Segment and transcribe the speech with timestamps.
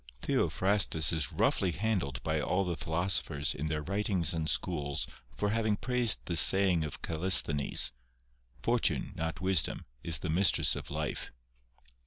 [0.23, 5.05] "Theophrastus is roughly handled by all the philosophers in their writings and schools
[5.37, 7.93] for having praised this saying of Callisthenes:'
[8.63, 11.29] Fortune, not wisdom, is the mistress of life.'